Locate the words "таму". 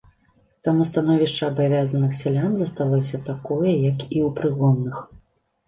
0.67-0.87